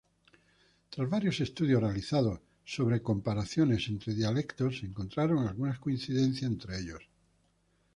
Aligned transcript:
Tras 0.89 1.07
varios 1.07 1.41
estudios 1.41 1.79
realizados 1.79 2.39
sobre 2.65 3.03
comparaciones 3.03 3.87
entre 3.87 4.15
dialectos, 4.15 4.79
se 4.79 4.87
encontraron 4.87 5.47
algunas 5.47 5.77
coincidencias 5.77 6.51
entre 6.51 6.79
ellos. 6.79 7.07